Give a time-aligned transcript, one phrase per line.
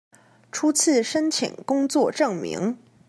[0.51, 2.75] 初次申請工作證明